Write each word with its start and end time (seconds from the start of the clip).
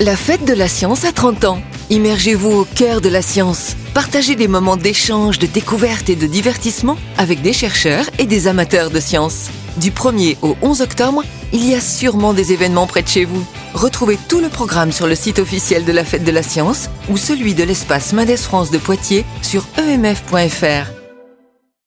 La 0.00 0.14
fête 0.14 0.44
de 0.44 0.54
la 0.54 0.68
science 0.68 1.04
a 1.04 1.10
30 1.10 1.44
ans. 1.44 1.60
Immergez-vous 1.90 2.52
au 2.52 2.64
cœur 2.64 3.00
de 3.00 3.08
la 3.08 3.20
science. 3.20 3.74
Partagez 3.94 4.36
des 4.36 4.46
moments 4.46 4.76
d'échange, 4.76 5.40
de 5.40 5.48
découverte 5.48 6.08
et 6.08 6.14
de 6.14 6.28
divertissement 6.28 6.96
avec 7.16 7.42
des 7.42 7.52
chercheurs 7.52 8.04
et 8.20 8.26
des 8.26 8.46
amateurs 8.46 8.90
de 8.90 9.00
science. 9.00 9.50
Du 9.78 9.90
1er 9.90 10.36
au 10.42 10.56
11 10.62 10.82
octobre, 10.82 11.24
il 11.52 11.68
y 11.68 11.74
a 11.74 11.80
sûrement 11.80 12.32
des 12.32 12.52
événements 12.52 12.86
près 12.86 13.02
de 13.02 13.08
chez 13.08 13.24
vous. 13.24 13.44
Retrouvez 13.74 14.18
tout 14.28 14.38
le 14.38 14.50
programme 14.50 14.92
sur 14.92 15.08
le 15.08 15.16
site 15.16 15.40
officiel 15.40 15.84
de 15.84 15.90
la 15.90 16.04
Fête 16.04 16.22
de 16.22 16.30
la 16.30 16.44
Science 16.44 16.90
ou 17.10 17.16
celui 17.16 17.54
de 17.54 17.64
l'espace 17.64 18.12
Mendes 18.12 18.36
France 18.36 18.70
de 18.70 18.78
Poitiers 18.78 19.24
sur 19.42 19.66
emf.fr. 19.78 20.97